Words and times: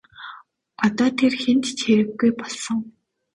Одоо 0.85 1.09
тэр 1.19 1.33
хэнд 1.41 1.63
ч 1.75 1.79
хэрэггүй 1.83 2.31
болсон. 2.39 2.79